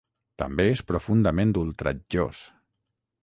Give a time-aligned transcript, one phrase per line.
[0.41, 2.43] També és profundament ultratjós.